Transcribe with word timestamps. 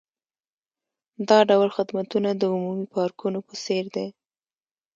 دا 1.29 1.39
ډول 1.49 1.69
خدمتونه 1.77 2.29
د 2.35 2.43
عمومي 2.55 2.87
پارکونو 2.95 3.39
په 3.47 3.53
څیر 3.63 3.85
دي 3.95 4.07